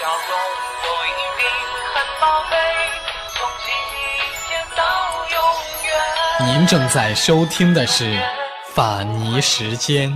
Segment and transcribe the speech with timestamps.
[0.00, 0.16] 笑容
[0.82, 1.44] 都一定
[1.92, 2.56] 很宝贝，
[3.34, 4.82] 从今天到
[5.28, 5.36] 永
[5.84, 6.58] 远。
[6.58, 8.04] 您正在收听的是
[8.72, 10.10] 《法尼时间》。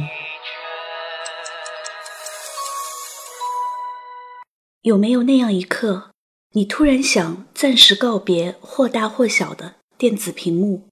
[4.80, 6.12] 有没有那样一刻，
[6.52, 10.88] 你突然想暂时告别或大或小的电子屏幕，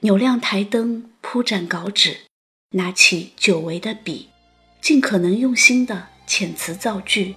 [0.00, 2.22] 扭亮台灯，铺展稿纸，
[2.70, 4.30] 拿起久违的笔，
[4.80, 7.36] 尽可能用心的遣词造句，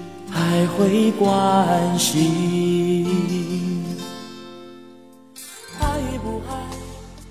[0.31, 3.05] 还会关心？
[5.79, 6.69] 爱不爱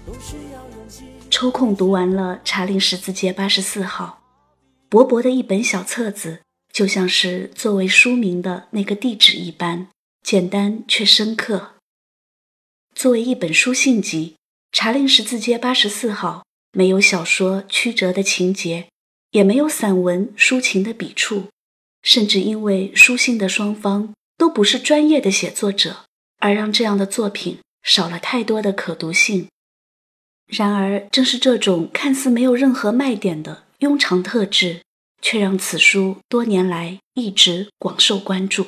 [0.07, 1.05] 都需要勇气。
[1.31, 4.20] 抽空读完了《查令十字街八十四号》，
[4.89, 6.41] 薄薄的一本小册子，
[6.73, 9.89] 就像是作为书名的那个地址一般，
[10.23, 11.70] 简单却深刻。
[12.95, 14.35] 作为一本书信集，
[14.77, 16.45] 《查令十字街八十四号》
[16.79, 18.89] 没有小说曲折的情节，
[19.31, 21.47] 也没有散文抒情的笔触，
[22.03, 26.05] 甚至因为书信的双方都不是专业的写作者，
[26.39, 29.48] 而让这样的作品少了太多的可读性。
[30.47, 34.81] 然而，正是这种看似没有任何卖点的庸常特质，
[35.23, 38.67] 却让此书多年来一直广受关注。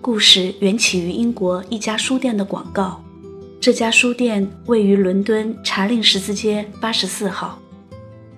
[0.00, 3.04] 故事缘起于英国一家书店的广告，
[3.60, 7.60] 这家书店位于伦敦查令十字街八十四号。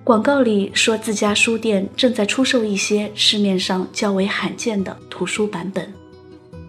[0.09, 5.93] 广告里说自家书店正在出售一些市面上较为罕见的图书版本，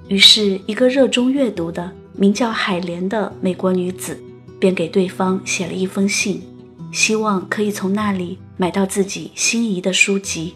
[0.09, 4.23] 于是，一个热衷阅读的名叫海莲的美国女子
[4.59, 6.43] 便给对方写了一封信，
[6.93, 10.53] 希望可以从那里买到自己心仪的书籍。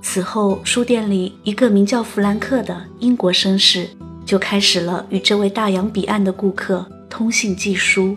[0.00, 3.90] 此后，书店里一个名叫弗兰克的英国绅士
[4.24, 8.16] 就开始了与这位大洋彼岸的顾客通信寄书，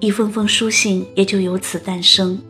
[0.00, 2.40] 一封封书信也就由此诞生。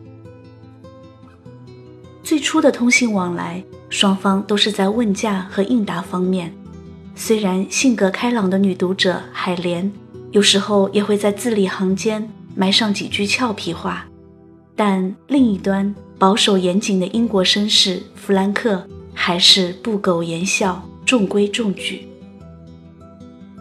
[2.25, 6.51] 最初的通信往来，双方都是在问价和应答方面。
[7.15, 9.89] 虽然性格开朗的女读者海莲
[10.31, 14.07] 有时候也会在字里行间埋上几句俏皮话，
[14.75, 22.07] 但另一端保守严谨的英国绅士弗兰克还是不苟言笑，中规中矩。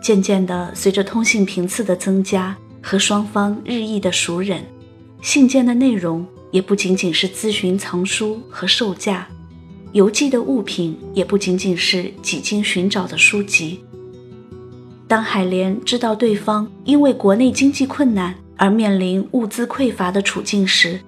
[0.00, 4.60] 渐渐的，随着通信频次的增加和双方日益的熟稔，
[5.20, 9.26] 信件的内容也不仅仅是咨询藏书和售价。
[9.90, 13.82] 邮寄的物品也不仅仅是几经寻找的书籍。
[15.08, 21.00] 当海莲知道对方因为国内经济困难而面临物资匮乏的处境时，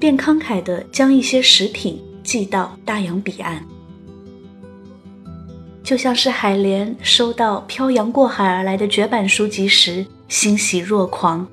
[0.00, 3.62] 便慷慨地将一些食品寄到大洋彼岸。
[5.82, 11.46] 就像是海莲收到漂洋过海而来的绝版书籍时欣喜若狂，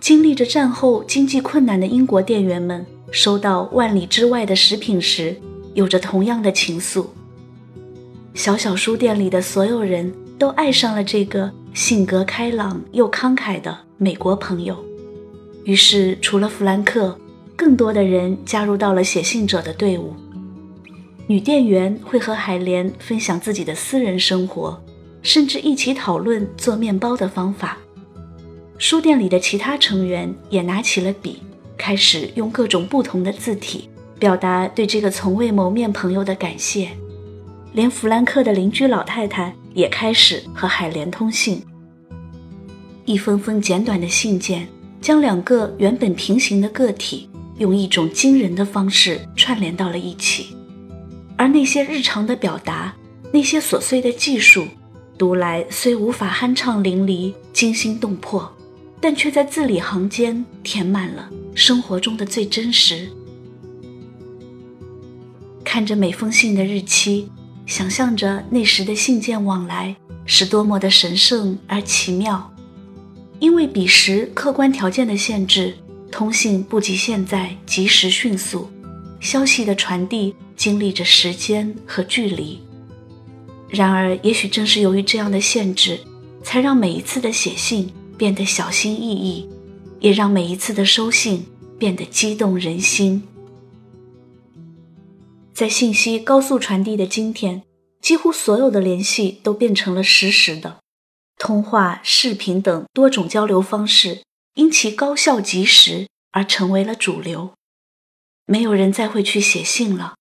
[0.00, 5.36] 经历着战后经济困难的英国店员们收到万里之外的食品时。
[5.74, 7.06] 有着同样的情愫。
[8.34, 14.76] 小小书店里的所有人都爱上了这个性格开朗又慷慨的美国朋友。
[15.64, 17.16] 于是，除了弗兰克，
[17.54, 20.12] 更多的人加入到了写信者的队伍。
[21.28, 24.82] 女店员会和海莲分享自己的私人生活，
[25.22, 27.78] 甚至一起讨论做面包的方法。
[28.80, 31.42] 书店里的其他成员也拿起了笔，
[31.76, 33.90] 开始用各种不同的字体。
[34.18, 36.88] 表达对这个从未谋面朋友的感谢，
[37.74, 41.62] 连弗兰克的邻居老太太也开始和海莲通信。
[43.04, 44.66] 一封封简短的信件，
[44.98, 50.56] 将两个原本平行的个体用一种惊人的方式串联到了一起。
[51.36, 52.94] 而那些日常的表达，
[53.30, 54.66] 那些琐碎的技术，
[55.18, 58.50] 读来虽无法酣畅淋漓、惊心动魄，
[59.00, 63.08] 但却在字里行间填满了生活中的最真实。
[65.64, 67.30] 看着每封信的日期，
[67.64, 72.52] 想象着那时的信件往来是多么的神圣而奇妙。
[73.38, 75.74] 因为彼时客观条件的限制，
[76.10, 78.68] 通信不及现在及时迅速，
[79.18, 82.60] 消息的传递经历着时间和距离。
[83.70, 86.00] 然而，也许正是由于这样的限制，
[86.42, 89.48] 才让每一次的写信变得小心翼翼，
[89.98, 91.46] 也让每一次的收信
[91.78, 93.26] 变得激动人心。
[95.54, 97.62] 在信息高速传递的今天，
[98.02, 100.80] 几乎所有的联系都变成了实时的，
[101.38, 107.54] 通话、视频等多种交流方式因其高效及时而成为了主流。
[108.44, 110.16] 没有人再会去写信了，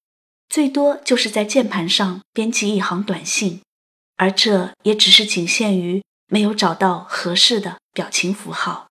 [0.47, 3.59] 最多就是在键盘上编辑一行短信，
[4.15, 8.87] 而这也只是仅限于没有找到合适的表情符号。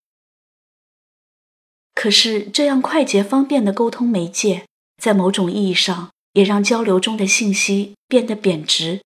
[1.95, 4.67] 可是，这样快捷方便的沟通媒介，
[5.03, 9.01] 在某种意义上也让交流中的信息变得贬值。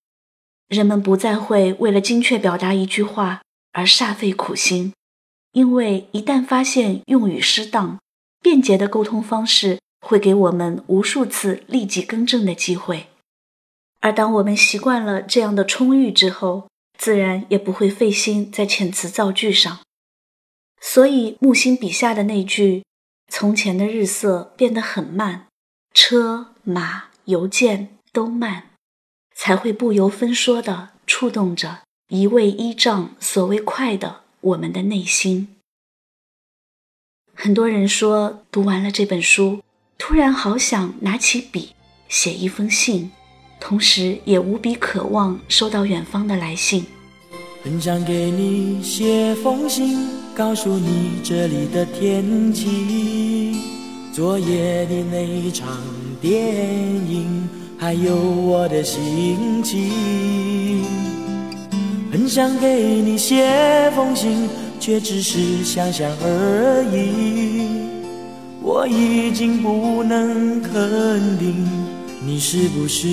[0.69, 3.43] 人们不再会为了精确表达一句话
[3.73, 4.93] 而煞费苦心，
[5.53, 7.99] 因为一旦发现用语失当，
[8.41, 13.09] 便捷的沟通方式会给我们无数次立即更正的机会。
[14.01, 16.69] 而当我们习惯了这样的充裕之后，
[17.03, 19.81] 自然也不会费心在遣词造句上。
[20.81, 22.85] 所以木心笔下的那句
[23.27, 25.49] “从前的日色变得很慢，
[25.93, 28.71] 车马邮件都慢”，
[29.35, 35.57] 才会不由分说地触动着一味依仗所谓快的我们的内心。
[37.35, 39.65] 很多人说，读完了这本书，
[39.99, 41.75] 突然好想拿起笔
[42.09, 43.11] 写一封信，
[43.63, 46.85] 同时也无比渴望收到远方的来信。
[47.63, 53.55] 很想给你写封信，告诉你这里的天气，
[54.13, 55.69] 昨夜的那场
[56.21, 56.57] 电
[57.09, 57.49] 影，
[57.79, 60.85] 还有我的心情。
[62.11, 64.49] 很想给你写封信，
[64.81, 67.69] 却只是想想而已。
[68.61, 71.65] 我已经不能肯定，
[72.25, 73.09] 你是不是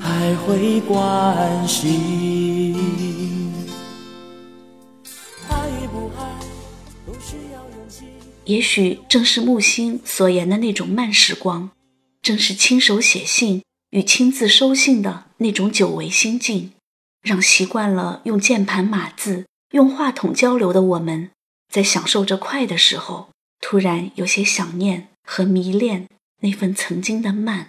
[0.00, 2.74] 还会关心？
[8.44, 11.70] 也许正是木心所言的那种慢时光，
[12.22, 16.72] 正是亲手写信与亲自收信的那种久违心境，
[17.22, 21.30] 让习惯了用键盘码字、用话筒交流的我们，
[21.70, 23.28] 在享受着快的时候，
[23.60, 26.08] 突然有些想念和迷恋
[26.40, 27.68] 那份曾经的慢。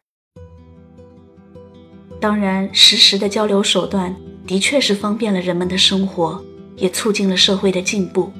[2.24, 4.16] 当然，实时的交流手段
[4.48, 6.42] 的确是方便了人们的生活，
[6.78, 8.31] 也促进了社会的进步。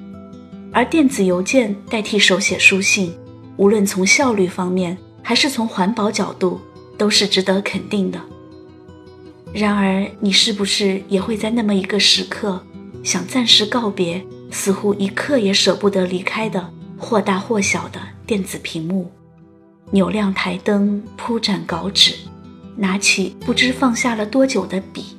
[0.72, 3.14] 而电子邮件代替手写书信，
[3.58, 6.62] 无论从效率方面还是从环保角度，
[6.98, 8.18] 都是值得肯定的。
[9.52, 12.66] 然而，你是不是也会在那么一个时刻，
[13.04, 19.12] 想暂时告别，似乎一刻也舍不得离开的或大或小的电子屏幕，
[19.92, 22.16] 扭亮台灯，铺展稿纸，
[22.76, 25.16] 拿起不知放下了多久的笔，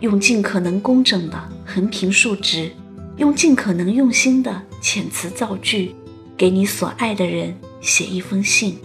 [0.00, 2.70] 用尽可能工整的横平竖直。
[3.16, 5.94] 用尽可能用心的遣词造句，
[6.36, 8.76] 给你所爱的人写一封信。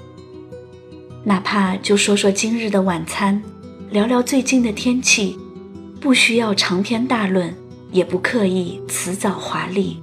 [1.24, 3.42] 哪怕就说说今日的晚餐，
[3.89, 5.36] 聊聊最近的天气，
[6.00, 7.51] 不需要长篇大论，
[7.92, 9.98] 也不刻意辞藻华丽，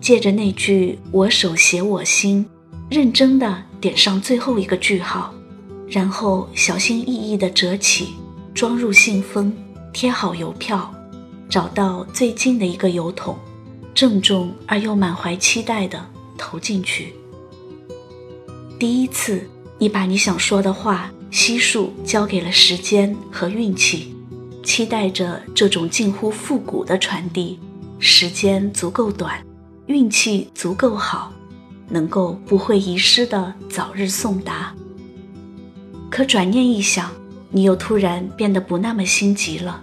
[0.00, 2.44] 借着那句“我手写我心”，
[2.90, 5.32] 认真的点上最后一个句号，
[5.90, 8.14] 然后小心翼翼地折起，
[8.54, 9.52] 装入信封，
[9.92, 10.94] 贴好邮票，
[11.48, 13.36] 找到最近的一个邮筒。
[13.92, 16.00] 郑重而又满怀期待地
[16.38, 17.12] 投进去。
[18.78, 19.46] 第一次，
[19.78, 24.14] 你把你想说的话悉数交给了时间和运气，
[24.62, 27.58] 期待着这种近乎复古的传递。
[27.98, 29.44] 时间足够短，
[29.86, 31.32] 运气足够好，
[31.88, 34.72] 能够不会遗失的早日送达。
[36.10, 37.10] 可转念一想，
[37.50, 39.82] 你又突然变得不那么心急了，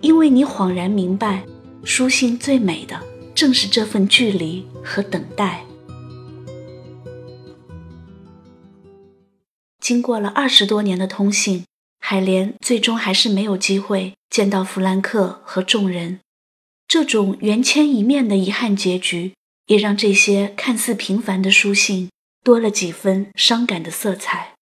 [0.00, 1.44] 因为你恍然明白，
[1.84, 2.98] 书信最美的。
[3.34, 5.64] 正是这份距离和等待。
[9.80, 11.64] 经过了二十多年的通信，
[12.00, 16.18] 海莲最终还是没有机会见到弗兰克和众人。
[16.88, 19.34] 这种缘牵一面的遗憾结局，
[19.66, 22.10] 也让这些看似平凡的书信
[22.42, 24.54] 多了几分伤感的色彩。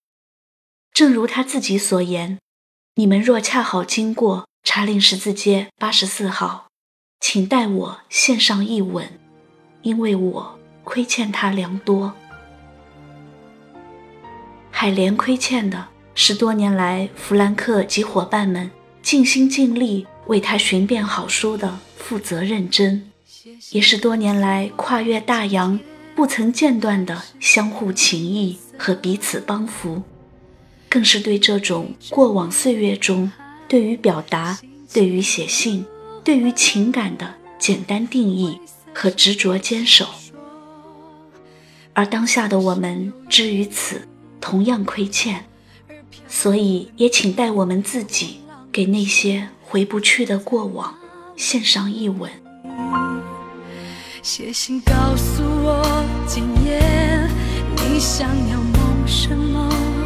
[0.96, 2.38] 正如他自己所言
[2.96, 6.68] ：“你们若恰好经过查令十字街八十四号。”
[7.20, 9.06] 请代我献上一吻，
[9.82, 12.14] 因为我亏欠他良多。
[14.70, 18.70] 海莲亏欠的是多年来弗兰克及伙伴们
[19.02, 23.12] 尽心尽力为他寻遍好书的负责认真，
[23.70, 25.78] 也是多年来跨越大洋
[26.14, 30.02] 不曾间断的相互情谊和彼此帮扶，
[30.96, 33.30] 更是对这种过往岁月中
[33.68, 34.58] 对于表达
[34.94, 35.84] 对于写信
[36.24, 38.58] 对于情感的简单定义
[38.94, 40.06] 和执着坚守。
[41.92, 44.08] 而当下的我们之于此
[44.40, 45.44] 同样亏欠
[46.28, 48.40] 所以也请代我们自己
[48.72, 50.96] 给那些回不去的过往
[51.36, 52.30] 献上一吻。
[54.22, 56.80] 写信告诉我今夜
[57.76, 60.05] 你想要梦什么？